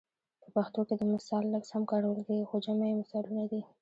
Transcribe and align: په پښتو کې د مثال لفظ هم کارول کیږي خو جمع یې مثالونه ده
په 0.41 0.47
پښتو 0.55 0.81
کې 0.87 0.95
د 0.97 1.03
مثال 1.13 1.43
لفظ 1.53 1.69
هم 1.73 1.83
کارول 1.91 2.19
کیږي 2.27 2.45
خو 2.49 2.55
جمع 2.65 2.85
یې 2.91 2.99
مثالونه 3.01 3.43
ده 3.51 3.61